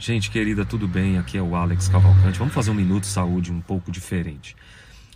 [0.00, 1.18] Gente querida, tudo bem?
[1.18, 2.38] Aqui é o Alex Cavalcante.
[2.38, 4.56] Vamos fazer um minuto de saúde um pouco diferente.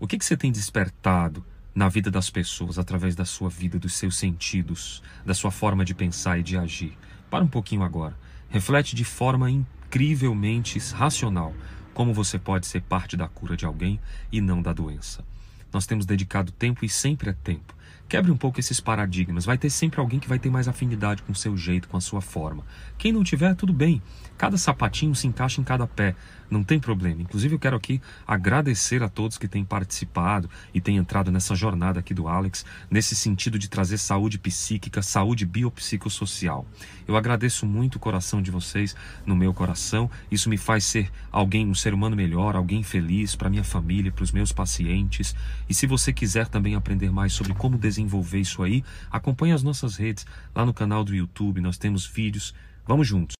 [0.00, 3.92] O que, que você tem despertado na vida das pessoas através da sua vida, dos
[3.92, 6.96] seus sentidos, da sua forma de pensar e de agir?
[7.28, 8.16] Para um pouquinho agora.
[8.48, 11.52] Reflete de forma incrivelmente racional
[11.92, 14.00] como você pode ser parte da cura de alguém
[14.32, 15.22] e não da doença.
[15.70, 17.74] Nós temos dedicado tempo e sempre é tempo
[18.10, 19.44] Quebre um pouco esses paradigmas.
[19.44, 22.00] Vai ter sempre alguém que vai ter mais afinidade com o seu jeito, com a
[22.00, 22.64] sua forma.
[22.98, 24.02] Quem não tiver, tudo bem.
[24.36, 26.16] Cada sapatinho se encaixa em cada pé.
[26.50, 27.22] Não tem problema.
[27.22, 32.00] Inclusive, eu quero aqui agradecer a todos que têm participado e têm entrado nessa jornada
[32.00, 36.66] aqui do Alex, nesse sentido de trazer saúde psíquica, saúde biopsicossocial.
[37.06, 40.10] Eu agradeço muito o coração de vocês no meu coração.
[40.28, 44.24] Isso me faz ser alguém, um ser humano melhor, alguém feliz para minha família, para
[44.24, 45.36] os meus pacientes.
[45.68, 49.96] E se você quiser também aprender mais sobre como desenvolver isso aí, acompanhe as nossas
[49.96, 52.52] redes lá no canal do YouTube, nós temos vídeos.
[52.86, 53.39] Vamos juntos.